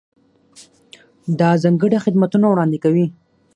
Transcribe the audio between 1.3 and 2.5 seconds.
دا ځانګړي خدمتونه